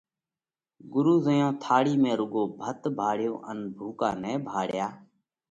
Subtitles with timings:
[0.93, 4.87] ڳرُو زئيون ٿاۯِي ۾ رُوڳو ڀت ڀاۯيو ان ڀُوڪا نئہ ڀاۯيا